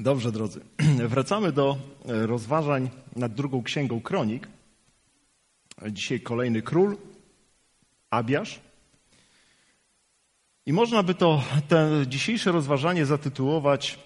[0.00, 0.60] Dobrze, drodzy.
[1.08, 1.76] Wracamy do
[2.08, 4.48] e, rozważań nad drugą księgą kronik.
[5.90, 6.96] Dzisiaj kolejny król,
[8.10, 8.60] Abiasz.
[10.66, 11.42] I można by to
[12.06, 13.98] dzisiejsze rozważanie zatytułować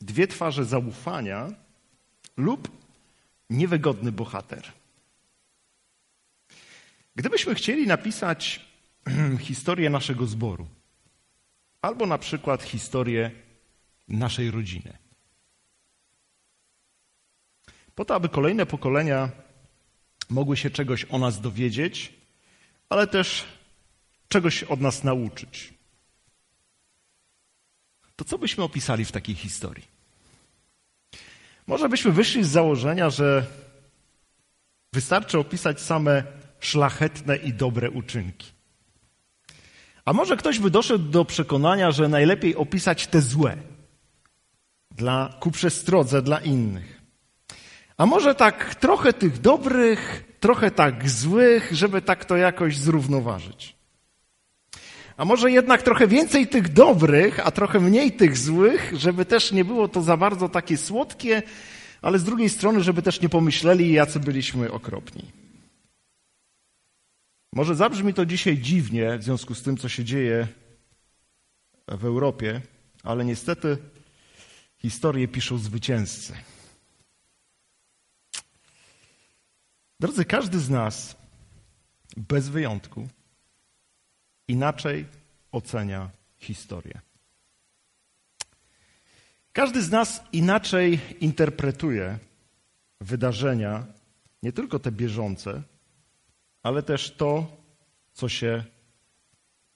[0.00, 1.48] Dwie twarze zaufania
[2.36, 2.70] lub
[3.50, 4.72] niewygodny bohater.
[7.16, 8.66] Gdybyśmy chcieli napisać
[9.40, 10.66] historię naszego zboru,
[11.82, 13.45] albo na przykład historię
[14.08, 14.98] naszej rodziny.
[17.94, 19.30] Po to, aby kolejne pokolenia
[20.30, 22.12] mogły się czegoś o nas dowiedzieć,
[22.88, 23.44] ale też
[24.28, 25.74] czegoś od nas nauczyć.
[28.16, 29.84] To co byśmy opisali w takiej historii?
[31.66, 33.46] Może byśmy wyszli z założenia, że
[34.92, 36.24] wystarczy opisać same
[36.60, 38.52] szlachetne i dobre uczynki.
[40.04, 43.56] A może ktoś by doszedł do przekonania, że najlepiej opisać te złe,
[44.96, 47.02] dla, ku przestrodze dla innych.
[47.96, 53.76] A może tak trochę tych dobrych, trochę tak złych, żeby tak to jakoś zrównoważyć.
[55.16, 59.64] A może jednak trochę więcej tych dobrych, a trochę mniej tych złych, żeby też nie
[59.64, 61.42] było to za bardzo takie słodkie,
[62.02, 65.24] ale z drugiej strony, żeby też nie pomyśleli, jacy byliśmy okropni.
[67.52, 70.48] Może zabrzmi to dzisiaj dziwnie w związku z tym, co się dzieje
[71.88, 72.60] w Europie,
[73.02, 73.78] ale niestety
[74.78, 76.34] Historię piszą zwycięzcy.
[80.00, 81.16] Drodzy, każdy z nas,
[82.16, 83.08] bez wyjątku,
[84.48, 85.06] inaczej
[85.52, 87.00] ocenia historię.
[89.52, 92.18] Każdy z nas inaczej interpretuje
[93.00, 93.86] wydarzenia,
[94.42, 95.62] nie tylko te bieżące,
[96.62, 97.56] ale też to,
[98.12, 98.64] co się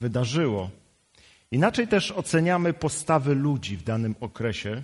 [0.00, 0.70] wydarzyło.
[1.50, 4.82] Inaczej też oceniamy postawy ludzi w danym okresie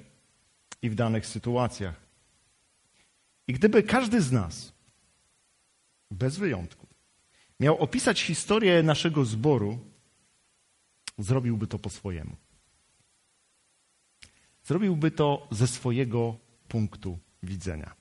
[0.82, 2.06] i w danych sytuacjach.
[3.48, 4.72] I gdyby każdy z nas,
[6.10, 6.86] bez wyjątku,
[7.60, 9.78] miał opisać historię naszego zboru,
[11.18, 12.36] zrobiłby to po swojemu.
[14.64, 16.36] Zrobiłby to ze swojego
[16.68, 17.94] punktu widzenia.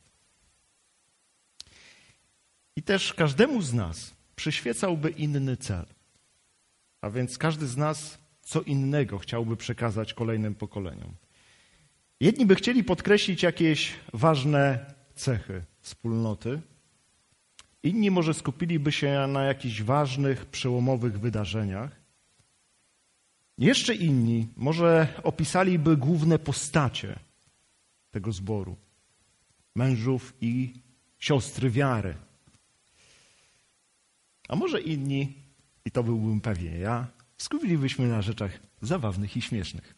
[2.76, 5.86] I też każdemu z nas przyświecałby inny cel.
[7.02, 11.14] A więc każdy z nas co innego chciałby przekazać kolejnym pokoleniom.
[12.20, 14.86] Jedni by chcieli podkreślić jakieś ważne
[15.16, 16.62] cechy wspólnoty,
[17.84, 21.92] inni może skupiliby się na jakichś ważnych, przełomowych wydarzeniach.
[23.58, 27.20] Jeszcze inni może opisaliby główne postacie
[28.12, 28.76] tego zboru
[29.76, 30.74] mężów i
[31.20, 32.16] siostry wiary.
[34.48, 35.34] A może inni,
[35.86, 37.08] i to byłbym pewnie ja,
[37.38, 39.96] skupilibyśmy na rzeczach zabawnych i śmiesznych.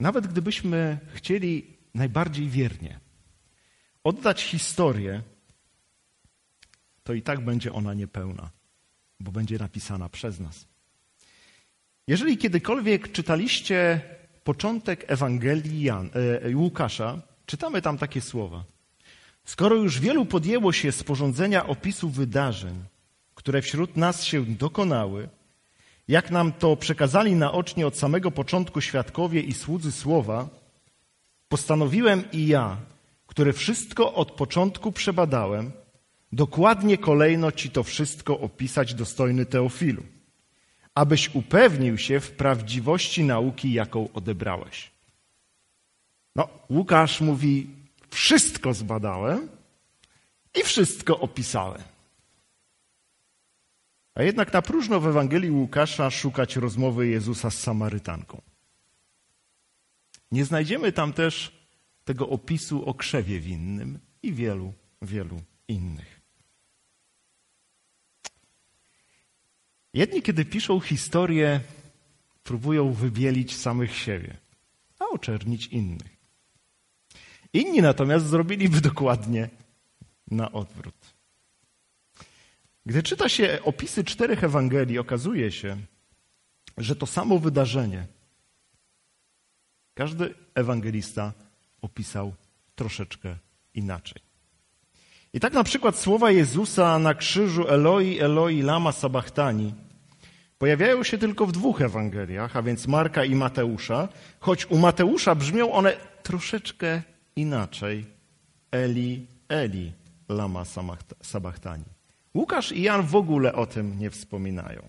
[0.00, 3.00] Nawet gdybyśmy chcieli najbardziej wiernie
[4.04, 5.22] oddać historię,
[7.02, 8.50] to i tak będzie ona niepełna,
[9.20, 10.66] bo będzie napisana przez nas.
[12.06, 14.00] Jeżeli kiedykolwiek czytaliście
[14.44, 16.10] początek Ewangelii Jan,
[16.44, 18.64] e, Łukasza, czytamy tam takie słowa.
[19.44, 22.84] Skoro już wielu podjęło się sporządzenia opisu wydarzeń,
[23.44, 25.28] które wśród nas się dokonały,
[26.08, 30.48] jak nam to przekazali naocznie od samego początku świadkowie i słudzy słowa,
[31.48, 32.76] postanowiłem i ja,
[33.26, 35.72] który wszystko od początku przebadałem,
[36.32, 40.02] dokładnie kolejno ci to wszystko opisać, dostojny Teofilu,
[40.94, 44.90] abyś upewnił się w prawdziwości nauki, jaką odebrałeś.
[46.36, 47.70] No, Łukasz mówi,
[48.10, 49.48] wszystko zbadałem
[50.60, 51.93] i wszystko opisałem.
[54.14, 58.42] A jednak na próżno w Ewangelii Łukasza szukać rozmowy Jezusa z Samarytanką.
[60.32, 61.52] Nie znajdziemy tam też
[62.04, 64.72] tego opisu o krzewie winnym i wielu,
[65.02, 66.20] wielu innych.
[69.94, 71.60] Jedni, kiedy piszą historię,
[72.42, 74.36] próbują wybielić samych siebie,
[74.98, 76.16] a oczernić innych.
[77.52, 79.48] Inni natomiast zrobiliby dokładnie
[80.30, 81.03] na odwrót.
[82.86, 85.76] Gdy czyta się opisy czterech Ewangelii, okazuje się,
[86.78, 88.06] że to samo wydarzenie
[89.94, 91.32] każdy ewangelista
[91.82, 92.34] opisał
[92.74, 93.36] troszeczkę
[93.74, 94.22] inaczej.
[95.32, 99.74] I tak na przykład słowa Jezusa na krzyżu Eloi, Eloi, lama sabachthani
[100.58, 104.08] pojawiają się tylko w dwóch Ewangeliach, a więc Marka i Mateusza,
[104.40, 107.02] choć u Mateusza brzmią one troszeczkę
[107.36, 108.06] inaczej.
[108.70, 109.92] Eli, Eli,
[110.28, 110.64] lama
[111.22, 111.93] sabachthani.
[112.34, 114.88] Łukasz i Jan w ogóle o tym nie wspominają.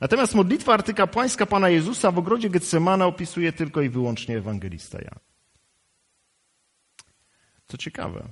[0.00, 5.18] Natomiast modlitwa artykapłańska Pana Jezusa w ogrodzie Getsemana opisuje tylko i wyłącznie ewangelista Jan.
[7.68, 8.28] Co ciekawe,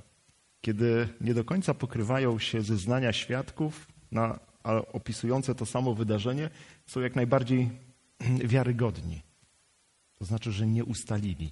[0.61, 4.39] kiedy nie do końca pokrywają się zeznania świadków na,
[4.93, 6.49] opisujące to samo wydarzenie,
[6.85, 7.69] są jak najbardziej
[8.53, 9.21] wiarygodni.
[10.19, 11.51] To znaczy, że nie ustalili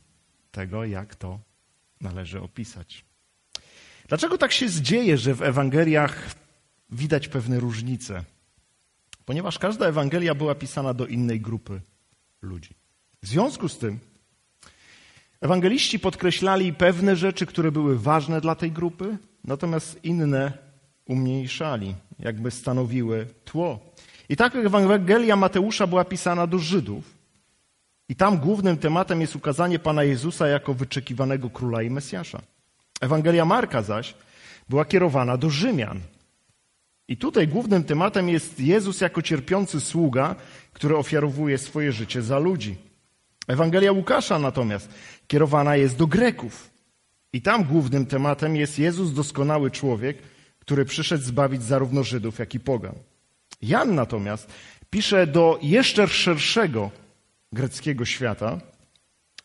[0.51, 1.39] tego, jak to
[2.01, 3.05] należy opisać.
[4.07, 6.35] Dlaczego tak się dzieje, że w Ewangeliach
[6.93, 8.23] widać pewne różnice?
[9.25, 11.81] Ponieważ każda Ewangelia była pisana do innej grupy
[12.41, 12.75] ludzi.
[13.21, 13.99] W związku z tym
[15.41, 20.57] ewangeliści podkreślali pewne rzeczy, które były ważne dla tej grupy, natomiast inne
[21.05, 23.79] umniejszali, jakby stanowiły tło.
[24.29, 27.13] I tak Ewangelia Mateusza była pisana do Żydów.
[28.09, 32.41] I tam głównym tematem jest ukazanie Pana Jezusa jako wyczekiwanego króla i Mesjasza.
[33.01, 34.13] Ewangelia Marka zaś
[34.69, 35.99] była kierowana do Rzymian.
[37.07, 40.35] I tutaj głównym tematem jest Jezus jako cierpiący sługa,
[40.73, 42.75] który ofiarowuje swoje życie za ludzi.
[43.47, 44.89] Ewangelia Łukasza natomiast
[45.27, 46.69] kierowana jest do Greków.
[47.33, 50.17] I tam głównym tematem jest Jezus doskonały człowiek,
[50.59, 52.95] który przyszedł zbawić zarówno Żydów, jak i pogan.
[53.61, 54.51] Jan natomiast
[54.89, 56.91] pisze do jeszcze szerszego
[57.51, 58.59] greckiego świata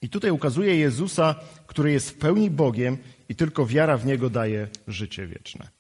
[0.03, 1.35] i tutaj ukazuje Jezusa,
[1.67, 5.78] który jest w pełni Bogiem i tylko wiara w Niego daje życie wieczne.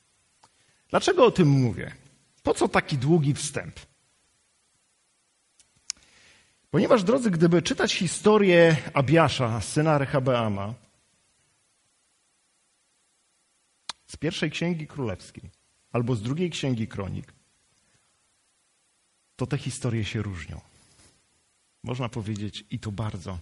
[0.88, 1.94] Dlaczego o tym mówię?
[2.43, 3.81] Po co taki długi wstęp?
[6.70, 10.75] Ponieważ, drodzy, gdyby czytać historię Abiasza, syna Rehabeama,
[14.06, 15.50] z pierwszej księgi królewskiej
[15.93, 17.32] albo z drugiej księgi kronik,
[19.37, 20.61] to te historie się różnią.
[21.82, 23.38] Można powiedzieć i to bardzo.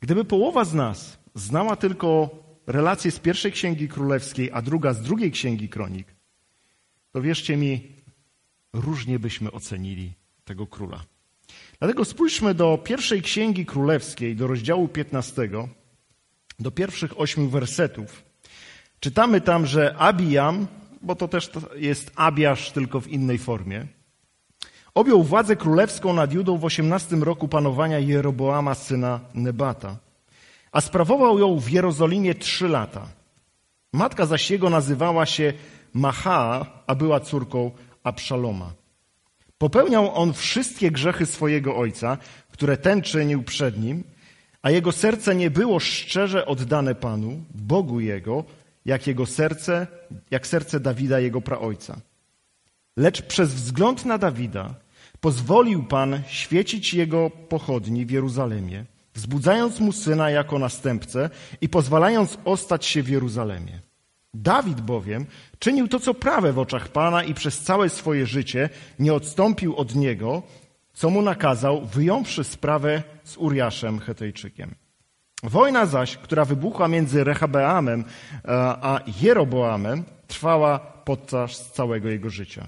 [0.00, 2.30] Gdyby połowa z nas znała tylko
[2.66, 6.19] relacje z pierwszej księgi królewskiej, a druga z drugiej księgi kronik,
[7.12, 7.92] to wierzcie mi,
[8.72, 10.12] różnie byśmy ocenili
[10.44, 11.04] tego króla.
[11.78, 15.48] Dlatego spójrzmy do pierwszej księgi królewskiej, do rozdziału 15,
[16.58, 18.22] do pierwszych ośmiu wersetów.
[19.00, 20.66] Czytamy tam, że Abijam,
[21.02, 23.86] bo to też jest Abiasz, tylko w innej formie,
[24.94, 29.96] objął władzę królewską nad Judą w osiemnastym roku panowania Jeroboama, syna Nebata,
[30.72, 33.08] a sprawował ją w Jerozolimie trzy lata.
[33.92, 35.52] Matka zaś jego nazywała się
[35.92, 37.70] Macha, a była córką
[38.02, 38.72] Abszaloma.
[39.58, 42.18] Popełniał on wszystkie grzechy swojego ojca,
[42.52, 44.04] które ten czynił przed nim,
[44.62, 48.44] a jego serce nie było szczerze oddane Panu, Bogu jego,
[48.84, 49.86] jak jego serce,
[50.30, 52.00] jak serce Dawida, jego praojca.
[52.96, 54.74] Lecz przez wzgląd na Dawida
[55.20, 58.84] pozwolił Pan świecić jego pochodni w Jeruzalemie,
[59.14, 63.89] wzbudzając mu syna jako następcę i pozwalając ostać się w Jeruzalemie.
[64.34, 65.26] Dawid bowiem
[65.58, 68.68] czynił to, co prawe w oczach Pana i przez całe swoje życie
[68.98, 70.42] nie odstąpił od niego,
[70.92, 74.74] co mu nakazał, wyjąwszy sprawę z Uriaszem Hetejczykiem.
[75.42, 78.04] Wojna zaś, która wybuchła między Rehabeamem e,
[78.82, 82.66] a Jeroboamem, trwała podczas całego jego życia.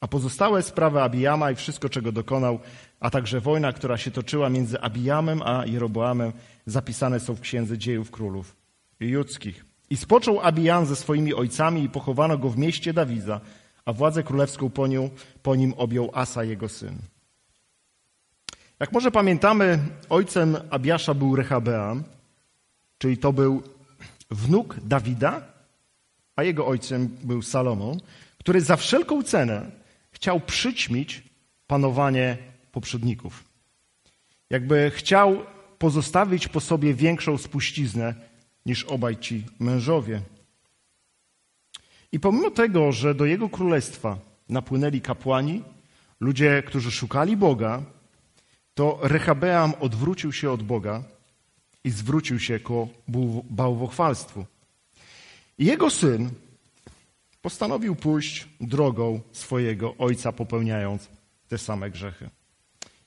[0.00, 2.58] A pozostałe sprawy Abijama i wszystko, czego dokonał,
[3.00, 6.32] a także wojna, która się toczyła między Abijamem a Jeroboamem,
[6.66, 8.56] zapisane są w Księdze Dziejów Królów
[9.00, 9.75] Judzkich.
[9.90, 13.40] I spoczął Abijam ze swoimi ojcami i pochowano go w mieście Dawida,
[13.84, 14.86] a władzę królewską po,
[15.42, 16.98] po nim objął Asa, jego syn.
[18.80, 19.78] Jak może pamiętamy,
[20.08, 22.04] ojcem Abiasza był Rehabeam,
[22.98, 23.62] czyli to był
[24.30, 25.42] wnuk Dawida,
[26.36, 28.00] a jego ojcem był Salomon,
[28.38, 29.70] który za wszelką cenę
[30.10, 31.22] chciał przyćmić
[31.66, 32.36] panowanie
[32.72, 33.44] poprzedników.
[34.50, 35.42] Jakby chciał
[35.78, 38.14] pozostawić po sobie większą spuściznę
[38.66, 40.22] niż obaj ci mężowie.
[42.12, 44.18] I pomimo tego, że do jego królestwa
[44.48, 45.62] napłynęli kapłani,
[46.20, 47.82] ludzie, którzy szukali Boga,
[48.74, 51.02] to Rehabeam odwrócił się od Boga
[51.84, 52.88] i zwrócił się ku
[53.50, 54.46] bałwochwalstwu.
[55.58, 56.30] I jego syn
[57.42, 61.08] postanowił pójść drogą swojego ojca, popełniając
[61.48, 62.30] te same grzechy.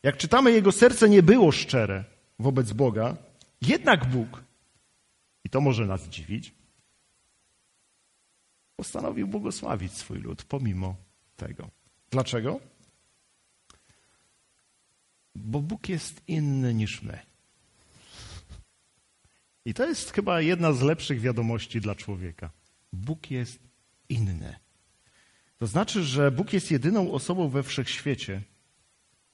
[0.03, 2.03] Jak czytamy, jego serce nie było szczere
[2.39, 3.15] wobec Boga,
[3.61, 4.43] jednak Bóg,
[5.43, 6.53] i to może nas dziwić,
[8.75, 10.95] postanowił błogosławić swój lud pomimo
[11.35, 11.69] tego.
[12.11, 12.59] Dlaczego?
[15.35, 17.19] Bo Bóg jest inny niż my.
[19.65, 22.49] I to jest chyba jedna z lepszych wiadomości dla człowieka.
[22.93, 23.59] Bóg jest
[24.09, 24.55] inny.
[25.57, 28.41] To znaczy, że Bóg jest jedyną osobą we wszechświecie,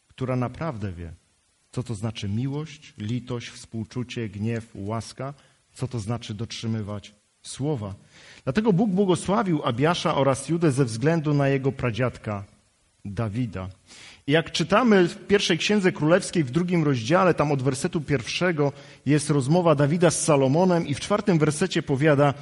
[0.08, 1.14] która naprawdę wie,
[1.72, 5.34] co to znaczy miłość, litość, współczucie, gniew, łaska,
[5.76, 7.94] co to znaczy dotrzymywać słowa.
[8.44, 12.44] Dlatego Bóg błogosławił Abiasza oraz Judę ze względu na jego pradziadka
[13.06, 13.70] Dawida.
[14.28, 18.72] I jak czytamy w pierwszej księdze królewskiej w drugim rozdziale, tam od wersetu pierwszego
[19.06, 22.34] jest rozmowa Dawida z Salomonem i w czwartym wersecie powiada,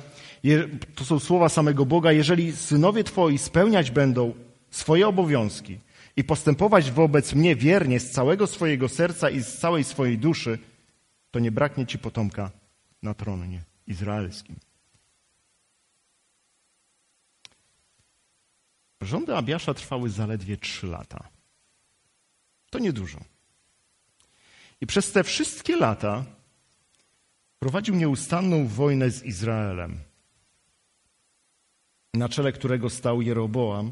[0.96, 4.34] to są słowa samego Boga, jeżeli synowie twoi spełniać będą
[4.72, 5.78] swoje obowiązki
[6.18, 10.60] i postępować wobec mnie wiernie z całego swojego serca i z całej swojej duszy,
[11.32, 12.62] to nie braknie ci potomka
[13.03, 14.55] na tronie izraelskim.
[19.01, 21.29] Rządy Abiasza trwały zaledwie trzy lata.
[22.69, 23.19] To niedużo.
[24.81, 26.25] I przez te wszystkie lata
[27.60, 30.00] prowadził nieustanną wojnę z Izraelem,
[32.13, 33.91] na czele którego stał Jeroboam,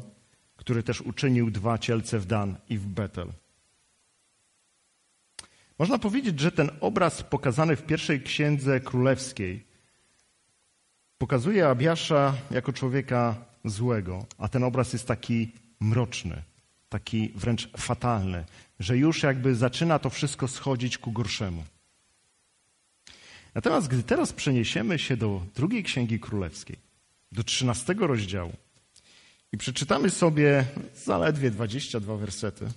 [0.56, 3.32] który też uczynił dwa cielce w Dan i w Betel.
[5.82, 9.64] Można powiedzieć, że ten obraz pokazany w pierwszej księdze królewskiej
[11.18, 16.42] pokazuje Abiasza jako człowieka złego, a ten obraz jest taki mroczny,
[16.88, 18.44] taki wręcz fatalny,
[18.80, 21.64] że już jakby zaczyna to wszystko schodzić ku gorszemu.
[23.54, 26.76] Natomiast gdy teraz przeniesiemy się do drugiej księgi królewskiej,
[27.32, 28.52] do trzynastego rozdziału
[29.52, 30.64] i przeczytamy sobie
[31.04, 32.68] zaledwie 22 wersety,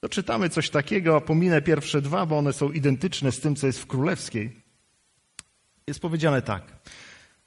[0.00, 3.66] to czytamy coś takiego, a pominę pierwsze dwa, bo one są identyczne z tym, co
[3.66, 4.62] jest w królewskiej.
[5.86, 6.62] Jest powiedziane tak.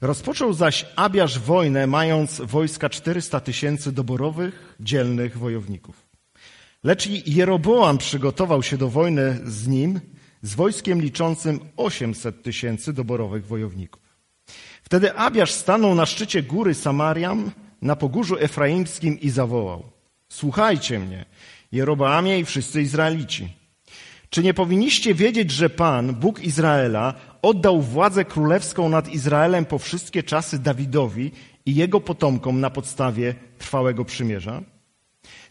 [0.00, 6.10] Rozpoczął zaś Abiasz wojnę, mając wojska 400 tysięcy doborowych, dzielnych wojowników.
[6.84, 10.00] Lecz Jeroboam przygotował się do wojny z nim,
[10.42, 14.02] z wojskiem liczącym 800 tysięcy doborowych wojowników.
[14.82, 17.50] Wtedy Abiasz stanął na szczycie góry Samariam,
[17.82, 19.90] na pogórzu efraimskim i zawołał.
[20.28, 21.24] Słuchajcie mnie,
[21.72, 23.48] Jeroboamie i wszyscy Izraelici.
[24.30, 30.22] Czy nie powinniście wiedzieć, że Pan, Bóg Izraela, oddał władzę królewską nad Izraelem po wszystkie
[30.22, 31.30] czasy Dawidowi
[31.66, 34.62] i jego potomkom na podstawie trwałego przymierza?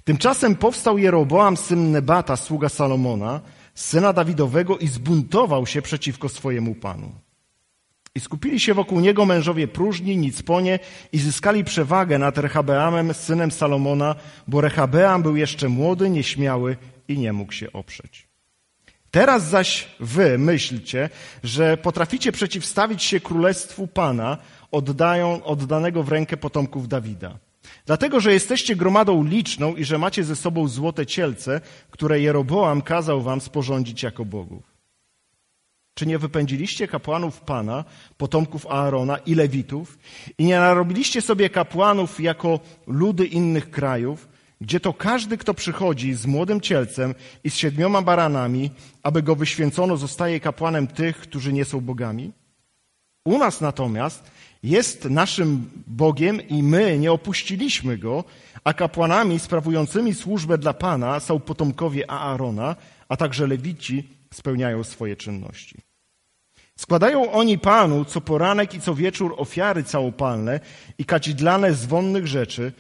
[0.04, 3.42] Tymczasem powstał Jeroboam, syn Nebata, sługa Salomona,
[3.74, 7.12] syna Dawidowego i zbuntował się przeciwko swojemu Panu.
[8.16, 10.80] I skupili się wokół niego mężowie próżni, nicponie
[11.12, 14.16] i zyskali przewagę nad Rehabeamem, synem Salomona,
[14.48, 18.30] bo Rehabeam był jeszcze młody, nieśmiały i nie mógł się oprzeć.
[19.12, 21.10] Teraz zaś wy myślcie,
[21.44, 24.38] że potraficie przeciwstawić się królestwu Pana,
[24.72, 27.40] oddają, oddanego w rękę potomków Dawida.
[27.86, 31.62] Dlatego, że jesteście gromadą liczną i że macie ze sobą złote cielce,
[31.92, 34.69] które Jeroboam kazał wam sporządzić jako bogów.
[36.00, 37.86] Czy nie wypędziliście kapłanów Pana,
[38.18, 39.98] potomków Aarona i Lewitów
[40.38, 44.30] i nie narobiliście sobie kapłanów jako ludy innych krajów,
[44.62, 48.72] gdzie to każdy, kto przychodzi z młodym cielcem i z siedmioma baranami,
[49.04, 52.32] aby go wyświęcono, zostaje kapłanem tych, którzy nie są bogami?
[53.26, 54.32] U nas natomiast
[54.64, 58.24] jest naszym Bogiem i my nie opuściliśmy go,
[58.64, 62.76] a kapłanami sprawującymi służbę dla Pana są potomkowie Aarona,
[63.10, 65.89] a także Lewici spełniają swoje czynności.
[66.80, 70.60] Składają oni Panu co poranek i co wieczór ofiary całopalne
[70.98, 72.72] i kadzidlane z wonnych rzeczy,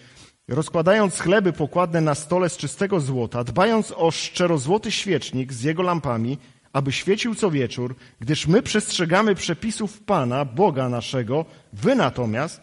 [0.48, 6.38] rozkładając chleby pokładne na stole z czystego złota, dbając o szczerozłoty świecznik z jego lampami,
[6.74, 12.62] aby świecił co wieczór, gdyż my przestrzegamy przepisów Pana, Boga naszego, wy natomiast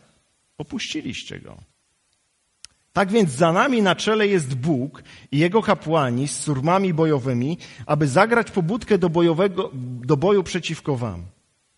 [0.58, 1.56] opuściliście go.
[2.96, 8.08] Tak więc za nami na czele jest Bóg i jego kapłani z surmami bojowymi, aby
[8.08, 9.70] zagrać pobudkę do, bojowego,
[10.04, 11.22] do boju przeciwko wam.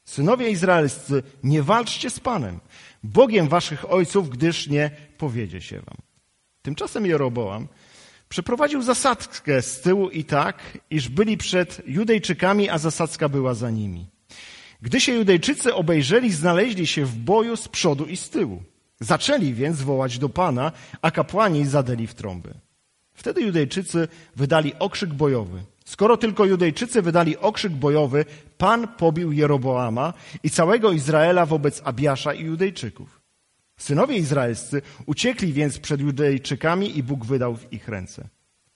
[0.05, 2.61] Synowie izraelscy, nie walczcie z Panem,
[3.03, 5.97] Bogiem waszych ojców, gdyż nie powiedzie się wam.
[6.63, 7.69] Tymczasem Jeroboam
[8.29, 14.07] przeprowadził zasadzkę z tyłu i tak, iż byli przed Judejczykami, a zasadzka była za nimi.
[14.83, 18.63] Gdy się Judejczycy obejrzeli, znaleźli się w boju z przodu i z tyłu.
[19.01, 22.55] Zaczęli więc wołać do Pana, a kapłani zadeli w trąby.
[23.15, 25.63] Wtedy Judejczycy wydali okrzyk bojowy.
[25.85, 28.25] Skoro tylko Judejczycy wydali okrzyk bojowy,
[28.59, 30.13] Pan pobił Jeroboama
[30.43, 33.21] i całego Izraela wobec Abiasza i Judejczyków.
[33.79, 38.29] Synowie izraelscy uciekli więc przed Judejczykami i Bóg wydał w ich ręce.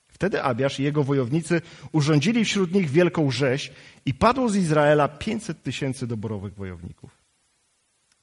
[0.09, 1.61] Wtedy Abiasz i jego wojownicy
[1.93, 3.73] urządzili wśród nich wielką rzeź
[4.07, 7.22] i padło z Izraela 500 tysięcy doborowych wojowników.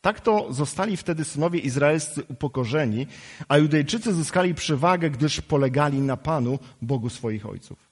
[0.01, 3.08] Tak to zostali wtedy synowie izraelscy upokorzeni,
[3.48, 7.89] a Judejczycy zyskali przewagę, gdyż polegali na Panu, Bogu swoich ojców.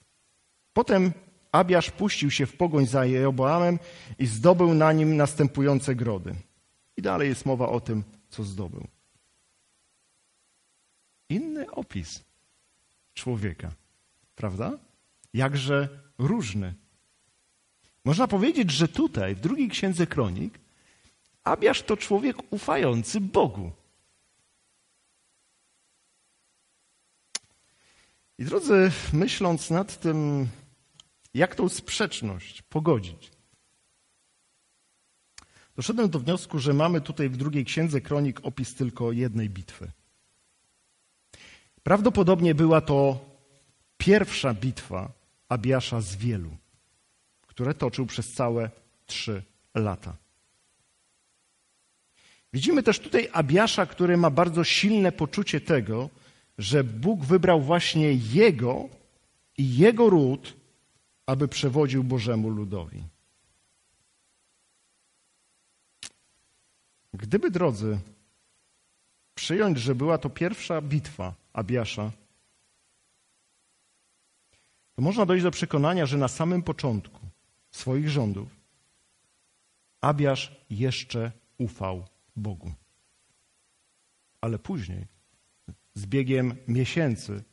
[0.74, 1.12] Potem
[1.52, 3.80] Abiasz puścił się w pogoń za Jeroboamem
[4.20, 6.36] i zdobył na nim następujące grody.
[6.98, 8.88] I dalej jest mowa o tym, co zdobył.
[11.30, 12.24] Inny opis
[13.14, 13.72] człowieka,
[14.36, 14.78] prawda?
[15.34, 16.74] Jakże różny.
[18.06, 20.60] Można powiedzieć, że tutaj, w drugiej księdze kronik,
[21.48, 23.72] Abiasz to człowiek ufający Bogu.
[28.38, 30.48] I drodzy, myśląc nad tym,
[31.34, 33.32] jak tą sprzeczność pogodzić,
[35.76, 39.92] doszedłem do wniosku, że mamy tutaj w drugiej księdze kronik opis tylko jednej bitwy.
[41.84, 43.26] Prawdopodobnie była to
[43.98, 45.12] pierwsza bitwa
[45.50, 46.58] Abiasza z wielu,
[47.42, 48.70] które toczył przez całe
[49.06, 49.44] trzy
[49.76, 50.27] lata.
[52.54, 56.10] Widzimy też tutaj Abiasza, który ma bardzo silne poczucie tego,
[56.58, 58.90] że Bóg wybrał właśnie jego
[59.58, 60.54] i jego ród,
[61.26, 63.04] aby przewodził Bożemu ludowi.
[67.14, 68.00] Gdyby, drodzy,
[69.36, 72.12] przyjąć, że była to pierwsza bitwa Abiasza,
[74.96, 77.20] to można dojść do przekonania, że na samym początku
[77.72, 78.48] swoich rządów
[80.02, 82.06] Abiasz jeszcze ufał
[82.38, 82.72] Bogu.
[84.42, 85.06] Ale później,
[85.94, 87.44] z biegiem miesięcy,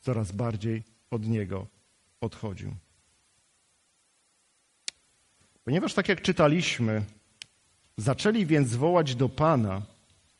[0.00, 1.66] coraz bardziej od niego
[2.20, 2.74] odchodził.
[5.64, 7.04] Ponieważ, tak jak czytaliśmy,
[7.96, 9.82] zaczęli więc wołać do Pana,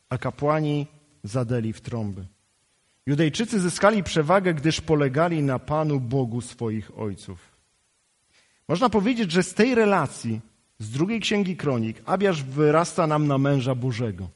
[0.09, 0.87] a kapłani
[1.23, 2.25] zadeli w trąby.
[3.05, 7.53] Judejczycy zyskali przewagę, gdyż polegali na Panu Bogu swoich ojców.
[8.67, 10.41] Można powiedzieć, że z tej relacji,
[10.83, 14.29] z drugiej księgi kronik, Abiasz wyrasta nam na męża Bożego.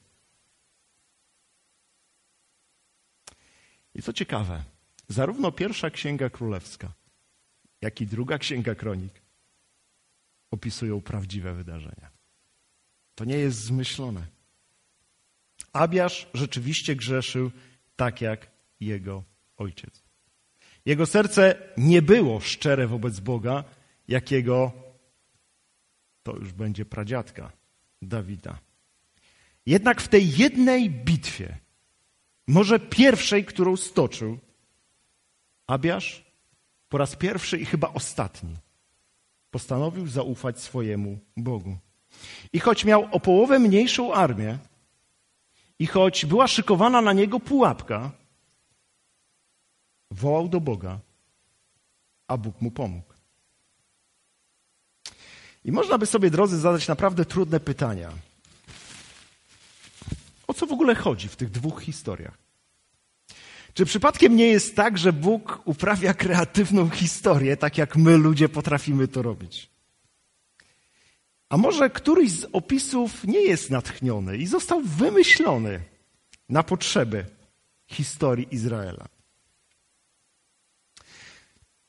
[3.95, 4.63] I co ciekawe,
[5.07, 6.91] zarówno pierwsza księga królewska,
[7.81, 9.21] jak i druga księga kronik
[10.51, 12.11] opisują prawdziwe wydarzenia.
[13.15, 14.25] To nie jest zmyślone.
[15.73, 17.51] Abiasz rzeczywiście grzeszył
[17.95, 18.47] tak jak
[18.79, 19.23] jego
[19.57, 20.03] ojciec.
[20.85, 23.63] Jego serce nie było szczere wobec Boga,
[24.07, 24.86] jakiego
[26.27, 27.51] to już będzie pradziadka
[28.01, 28.59] Dawida.
[29.65, 31.57] Jednak w tej jednej bitwie,
[32.47, 34.39] może pierwszej, którą stoczył,
[35.67, 36.25] Abiasz
[36.89, 38.55] po raz pierwszy i chyba ostatni
[39.51, 41.77] postanowił zaufać swojemu Bogu.
[42.53, 44.57] I choć miał o połowę mniejszą armię,
[45.79, 48.11] i choć była szykowana na niego pułapka,
[50.11, 50.99] wołał do Boga,
[52.27, 53.16] a Bóg mu pomógł.
[55.67, 58.11] I można by sobie, drodzy, zadać naprawdę trudne pytania.
[60.47, 62.37] O co w ogóle chodzi w tych dwóch historiach?
[63.73, 69.07] Czy przypadkiem nie jest tak, że Bóg uprawia kreatywną historię, tak jak my ludzie potrafimy
[69.07, 69.69] to robić?
[71.49, 75.79] A może któryś z opisów nie jest natchniony i został wymyślony
[76.49, 77.25] na potrzeby
[77.87, 79.05] historii Izraela?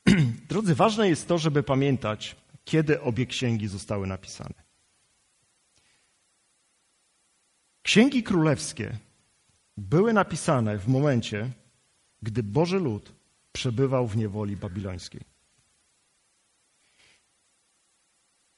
[0.51, 2.37] Drodzy, ważne jest to, żeby pamiętać,
[2.69, 4.55] kiedy obie księgi zostały napisane.
[7.83, 8.99] Księgi królewskie
[9.77, 11.51] były napisane w momencie,
[12.23, 13.13] gdy Boży lud
[13.53, 15.21] przebywał w niewoli babilońskiej.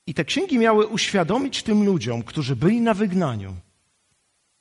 [0.07, 3.57] I te księgi miały uświadomić tym ludziom, którzy byli na wygnaniu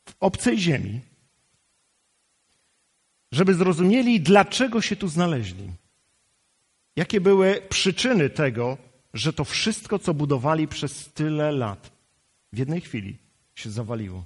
[0.09, 1.01] w obcej ziemi,
[3.31, 5.71] żeby zrozumieli, dlaczego się tu znaleźli.
[6.95, 11.91] Jakie były przyczyny tego, że to wszystko, co budowali przez tyle lat,
[12.53, 13.17] w jednej chwili
[13.55, 14.25] się zawaliło.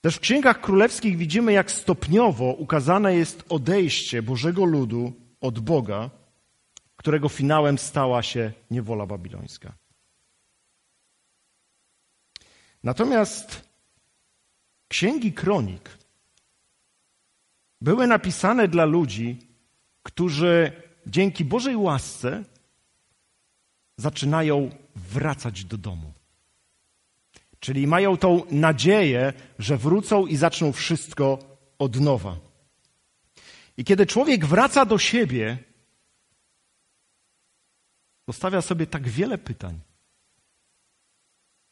[0.00, 6.10] Też w księgach królewskich widzimy, jak stopniowo ukazane jest odejście Bożego ludu od Boga,
[6.96, 9.72] którego finałem stała się niewola babilońska.
[12.82, 13.68] Natomiast
[14.88, 15.98] księgi kronik
[17.80, 19.38] były napisane dla ludzi,
[20.02, 20.72] którzy
[21.06, 22.44] dzięki Bożej łasce
[23.98, 26.12] zaczynają wracać do domu.
[27.60, 31.38] Czyli mają tą nadzieję, że wrócą i zaczną wszystko
[31.78, 32.36] od nowa.
[33.76, 35.58] I kiedy człowiek wraca do siebie,
[38.24, 39.80] postawia sobie tak wiele pytań.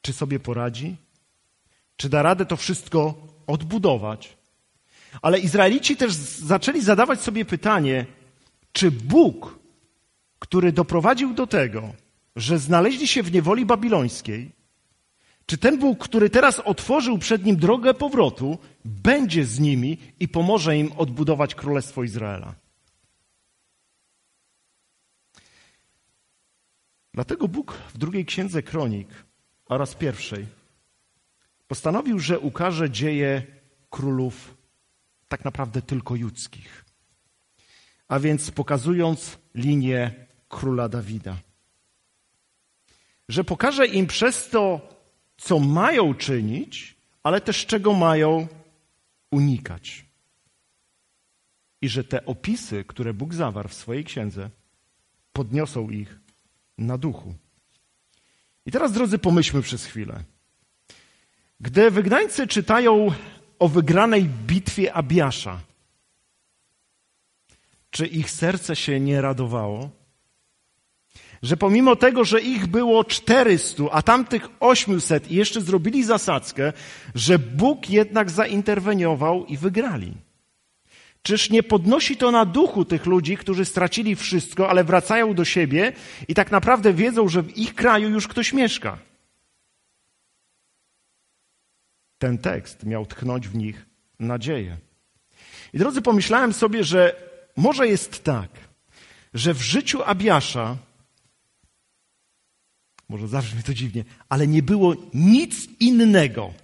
[0.01, 0.97] Czy sobie poradzi?
[1.97, 3.15] Czy da radę to wszystko
[3.47, 4.37] odbudować?
[5.23, 6.13] Ale Izraelici też
[6.53, 8.07] zaczęli zadawać sobie pytanie,
[8.73, 9.59] czy Bóg,
[10.39, 11.93] który doprowadził do tego,
[12.37, 14.53] że znaleźli się w niewoli babilońskiej,
[15.47, 20.77] czy ten Bóg, który teraz otworzył przed nim drogę powrotu, będzie z nimi i pomoże
[20.77, 22.55] im odbudować królestwo Izraela?
[27.15, 29.09] Dlatego Bóg w drugiej księdze kronik
[29.67, 30.47] oraz pierwszej
[31.69, 33.43] postanowił, że ukaże dzieje
[33.91, 34.57] królów
[35.29, 36.85] tak naprawdę tylko judzkich.
[38.09, 41.46] A więc pokazując linię króla Dawida
[43.29, 44.89] że pokaże im przez to,
[45.37, 48.49] co mają czynić, ale też czego mają
[49.31, 50.07] unikać.
[51.83, 54.51] i że te opisy, które Bóg zawarł w swojej księdze,
[55.33, 56.19] podniosą ich
[56.79, 57.35] na duchu.
[58.67, 60.25] I teraz, drodzy, pomyślmy przez chwilę.
[61.61, 63.13] Gdy wygnańcy czytają
[63.59, 65.61] o wygranej bitwie Abiasza,
[67.91, 69.91] czy ich serce się nie radowało?
[71.47, 76.73] Że pomimo tego, że ich było 400, a tamtych 800 i jeszcze zrobili zasadzkę,
[77.15, 80.15] że Bóg jednak zainterweniował i wygrali.
[81.23, 85.93] Czyż nie podnosi to na duchu tych ludzi, którzy stracili wszystko, ale wracają do siebie
[86.29, 88.99] i tak naprawdę wiedzą, że w ich kraju już ktoś mieszka?
[92.19, 93.87] Ten tekst miał tchnąć w nich
[94.21, 94.77] nadzieję.
[95.73, 97.17] I drodzy, pomyślałem sobie, że
[97.57, 98.51] może jest tak,
[99.35, 100.77] że w życiu Abiasza,
[103.09, 106.55] może zabrzmi to dziwnie, ale nie było nic innego,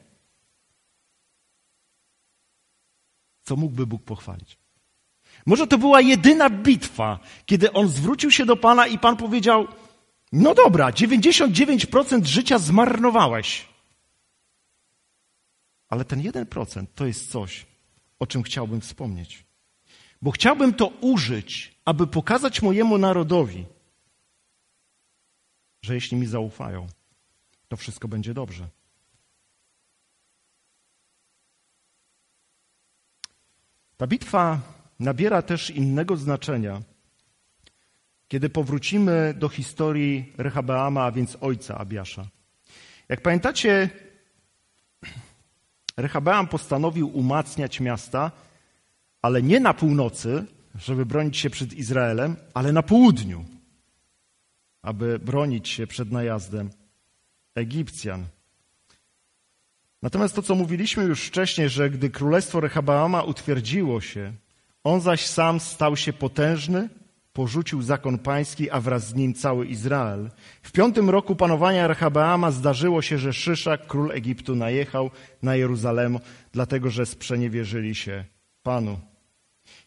[3.42, 4.58] co mógłby Bóg pochwalić.
[5.46, 9.68] Może to była jedyna bitwa, kiedy on zwrócił się do Pana i Pan powiedział:
[10.32, 13.68] No dobra, 99% życia zmarnowałeś.
[15.88, 17.66] Ale ten 1% to jest coś,
[18.18, 19.44] o czym chciałbym wspomnieć.
[20.22, 23.64] Bo chciałbym to użyć, aby pokazać mojemu narodowi,
[25.82, 26.86] że jeśli mi zaufają,
[27.68, 28.68] to wszystko będzie dobrze.
[33.96, 34.60] Ta bitwa
[34.98, 36.82] nabiera też innego znaczenia,
[38.28, 42.26] kiedy powrócimy do historii Rehabeama, a więc ojca Abiasza.
[43.08, 43.90] Jak pamiętacie,
[45.96, 48.30] Rehabeam postanowił umacniać miasta,
[49.22, 53.44] ale nie na północy, żeby bronić się przed Izraelem, ale na południu,
[54.82, 56.70] aby bronić się przed najazdem
[57.54, 58.24] Egipcjan.
[60.02, 64.32] Natomiast to, co mówiliśmy już wcześniej, że gdy królestwo Rehabeama utwierdziło się,
[64.84, 66.88] on zaś sam stał się potężny,
[67.32, 70.30] porzucił zakon pański, a wraz z nim cały Izrael.
[70.62, 75.10] W piątym roku panowania Rehabeama zdarzyło się, że Szyszak, król Egiptu, najechał
[75.42, 76.18] na Jeruzalem,
[76.52, 78.24] dlatego że sprzeniewierzyli się
[78.62, 79.11] Panu.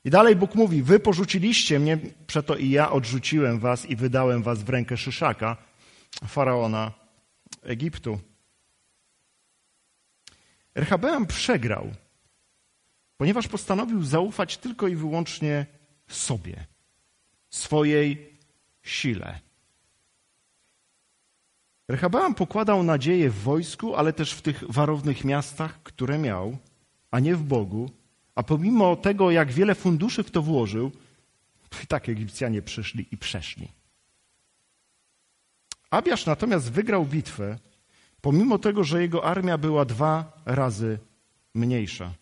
[0.05, 4.63] I dalej Bóg mówi, wy porzuciliście mnie, przeto i ja odrzuciłem was i wydałem was
[4.63, 5.57] w rękę Szyszaka,
[6.27, 6.91] faraona
[7.63, 8.19] Egiptu.
[10.75, 11.91] Rehabeam przegrał,
[13.17, 15.65] ponieważ postanowił zaufać tylko i wyłącznie
[16.07, 16.65] sobie,
[17.49, 18.39] swojej
[18.83, 19.39] sile.
[21.87, 26.57] Rehabeam pokładał nadzieję w wojsku, ale też w tych warownych miastach, które miał,
[27.11, 27.89] a nie w Bogu,
[28.35, 30.91] a pomimo tego, jak wiele funduszy w to włożył,
[31.69, 33.67] to i tak Egipcjanie przyszli i przeszli.
[35.89, 37.59] Abiasz natomiast wygrał bitwę,
[38.21, 40.99] pomimo tego, że jego armia była dwa razy
[41.53, 42.13] mniejsza.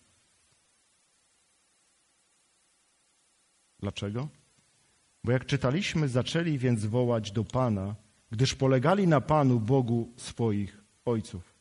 [3.80, 4.28] Dlaczego?
[5.24, 7.94] Bo jak czytaliśmy, zaczęli więc wołać do Pana,
[8.30, 11.54] gdyż polegali na Panu Bogu swoich ojców.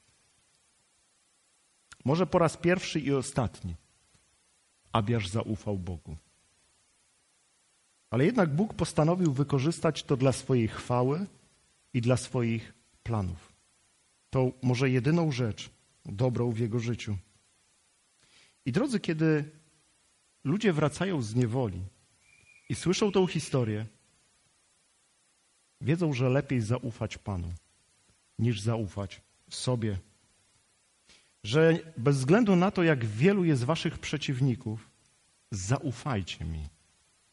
[2.05, 3.75] Może po raz pierwszy i ostatni.
[4.93, 6.17] Abiasz zaufał Bogu.
[8.09, 11.25] Ale jednak Bóg postanowił wykorzystać to dla swojej chwały
[11.93, 13.53] i dla swoich planów.
[14.29, 15.69] To może jedyną rzecz
[16.05, 17.17] dobrą w jego życiu.
[18.65, 19.49] I drodzy, kiedy
[20.43, 21.81] ludzie wracają z niewoli
[22.69, 23.85] i słyszą tą historię,
[25.81, 27.53] wiedzą, że lepiej zaufać Panu
[28.39, 29.99] niż zaufać sobie
[31.43, 34.89] że bez względu na to, jak wielu jest waszych przeciwników,
[35.51, 36.67] zaufajcie mi,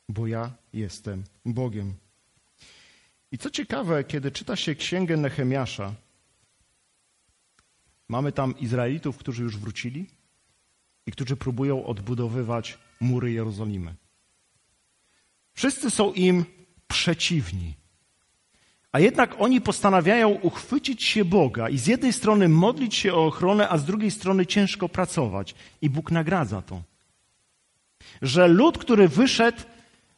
[0.09, 1.95] bo ja jestem Bogiem.
[3.33, 5.95] I co ciekawe, kiedy czyta się księgę Nehemiasza,
[8.09, 10.07] mamy tam Izraelitów, którzy już wrócili
[11.07, 13.95] i którzy próbują odbudowywać mury Jerozolimy.
[15.55, 16.45] Wszyscy są im
[16.89, 17.75] przeciwni.
[18.93, 23.69] A jednak oni postanawiają uchwycić się Boga i z jednej strony modlić się o ochronę,
[23.69, 25.55] a z drugiej strony ciężko pracować.
[25.83, 26.83] I Bóg nagradza to.
[28.23, 29.59] Że lud, który wyszedł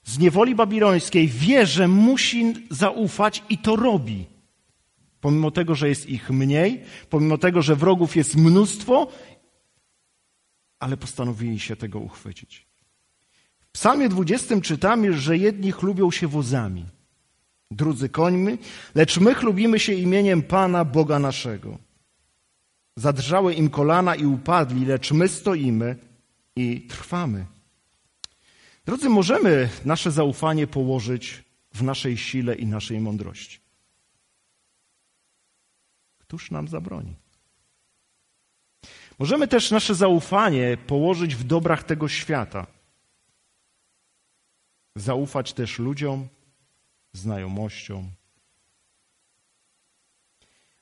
[0.04, 4.26] z niewoli babilońskiej, wie, że musi zaufać i to robi.
[5.20, 9.08] Pomimo tego, że jest ich mniej, pomimo tego, że wrogów jest mnóstwo,
[10.78, 12.66] ale postanowili się tego uchwycić.
[13.60, 16.84] W Psalmie 20 czytamy, że jedni chlubią się wozami
[17.76, 18.58] drudzy końmi,
[18.94, 21.78] lecz my chlubimy się imieniem Pana, Boga naszego.
[22.96, 25.96] Zadrżały im kolana i upadli, lecz my stoimy
[26.56, 27.46] i trwamy.
[28.84, 33.60] Drodzy, możemy nasze zaufanie położyć w naszej sile i naszej mądrości.
[36.18, 37.16] Któż nam zabroni?
[39.18, 42.66] Możemy też nasze zaufanie położyć w dobrach tego świata.
[44.96, 46.28] zaufać też ludziom,
[47.12, 48.10] znajomościom.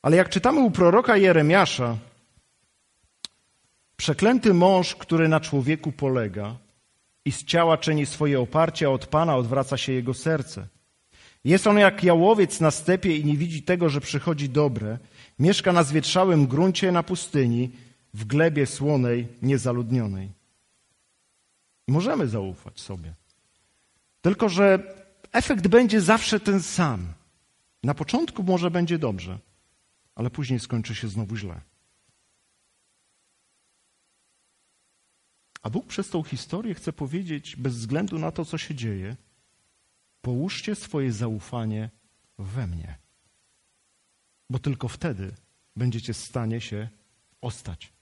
[0.02, 1.96] Ale jak czytamy u proroka Jeremiasza,
[3.96, 6.56] przeklęty mąż, który na człowieku polega
[7.24, 10.66] i z ciała czyni swoje oparcie, a od Pana odwraca się jego serce.
[11.44, 14.98] Jest on jak jałowiec na stepie i nie widzi tego, że przychodzi dobre.
[15.38, 17.70] Mieszka na zwietrzałym gruncie na pustyni,
[18.14, 20.28] w glebie słonej, niezaludnionej.
[21.88, 23.14] Możemy zaufać sobie.
[24.22, 24.94] Tylko, że
[25.32, 27.12] efekt będzie zawsze ten sam.
[27.82, 29.38] Na początku może będzie dobrze,
[30.14, 31.60] ale później skończy się znowu źle.
[35.62, 39.16] A Bóg przez tą historię chce powiedzieć, bez względu na to, co się dzieje,
[40.22, 41.90] połóżcie swoje zaufanie
[42.38, 42.98] we mnie.
[44.50, 45.34] Bo tylko wtedy
[45.76, 46.88] będziecie w stanie się
[47.40, 47.92] ostać.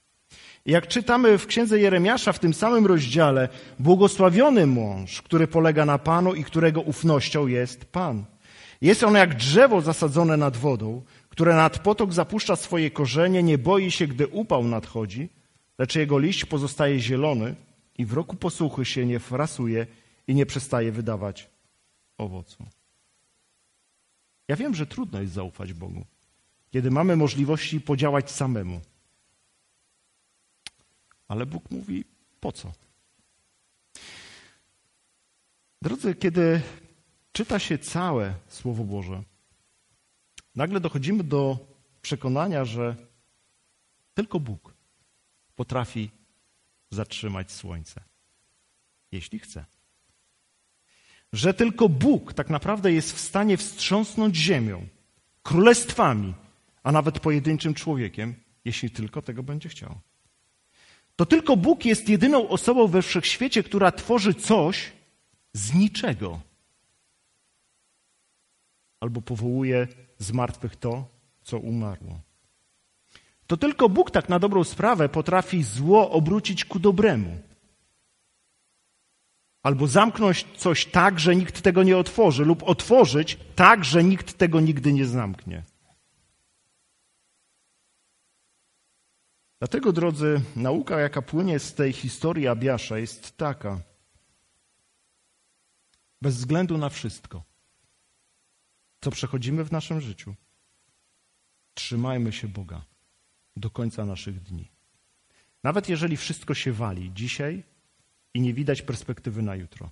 [0.67, 6.35] Jak czytamy w księdze Jeremiasza w tym samym rozdziale, błogosławiony mąż, który polega na Panu
[6.35, 8.25] i którego ufnością jest Pan.
[8.81, 13.91] Jest on jak drzewo zasadzone nad wodą, które nad potok zapuszcza swoje korzenie, nie boi
[13.91, 15.29] się, gdy upał nadchodzi,
[15.79, 17.55] lecz jego liść pozostaje zielony
[17.99, 19.87] i w roku posłuchy się nie frasuje
[20.27, 21.51] i nie przestaje wydawać
[22.19, 22.67] owocu.
[24.49, 26.05] Ja wiem, że trudno jest zaufać Bogu,
[26.71, 28.81] kiedy mamy możliwości podziałać samemu.
[31.29, 32.05] Ale Bóg mówi,
[32.41, 32.73] po co?
[35.83, 36.61] Drodzy, kiedy
[37.33, 39.23] czyta się całe Słowo Boże,
[40.55, 41.59] nagle dochodzimy do
[42.03, 42.97] przekonania, że
[44.15, 44.75] tylko Bóg
[45.57, 46.11] potrafi
[46.91, 48.01] zatrzymać słońce,
[49.13, 49.65] jeśli chce.
[51.33, 54.87] Że tylko Bóg tak naprawdę jest w stanie wstrząsnąć ziemią,
[55.43, 56.35] królestwami,
[56.83, 60.01] a nawet pojedynczym człowiekiem, jeśli tylko tego będzie chciał.
[61.19, 64.93] To tylko Bóg jest jedyną osobą we wszechświecie, która tworzy coś
[65.53, 66.41] z niczego.
[69.01, 71.09] Albo powołuje z martwych to,
[71.43, 72.21] co umarło.
[73.47, 77.39] To tylko Bóg tak na dobrą sprawę potrafi zło obrócić ku dobremu.
[79.63, 84.61] Albo zamknąć coś tak, że nikt tego nie otworzy, lub otworzyć tak, że nikt tego
[84.61, 85.63] nigdy nie zamknie.
[89.59, 93.81] Dlatego, drodzy, nauka, jaka płynie z tej historii Abiasza, jest taka.
[96.23, 97.45] Bez względu na wszystko,
[99.01, 100.35] co przechodzimy w naszym życiu,
[101.75, 102.85] trzymajmy się Boga
[103.57, 104.71] do końca naszych dni.
[105.63, 107.65] Nawet jeżeli wszystko się wali dzisiaj
[108.35, 109.91] i nie widać perspektywy na jutro.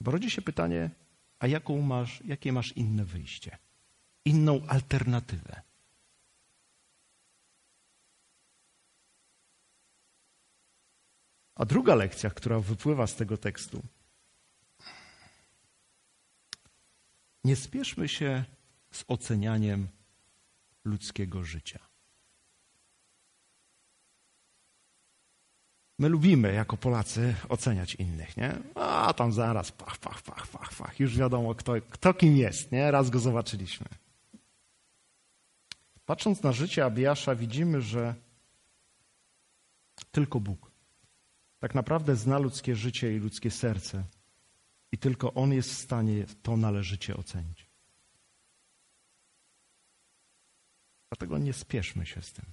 [0.00, 0.90] Bo rodzi się pytanie,
[1.38, 3.58] a jaką masz, jakie masz inne wyjście?
[4.24, 5.62] Inną alternatywę?
[11.62, 13.82] A druga lekcja, która wypływa z tego tekstu.
[17.44, 18.44] Nie spieszmy się
[18.92, 19.88] z ocenianiem
[20.84, 21.78] ludzkiego życia.
[25.98, 28.58] My lubimy jako Polacy oceniać innych, nie?
[28.74, 31.00] A tam zaraz, pach, pach, pach, pach, pach.
[31.00, 32.90] Już wiadomo, kto, kto kim jest, nie?
[32.90, 33.86] Raz go zobaczyliśmy.
[36.06, 38.14] Patrząc na życie Abiasza, widzimy, że
[40.12, 40.71] tylko Bóg
[41.62, 44.04] tak naprawdę zna ludzkie życie i ludzkie serce.
[44.92, 47.70] I tylko On jest w stanie to należycie ocenić.
[51.10, 52.44] Dlatego nie spieszmy się z tym.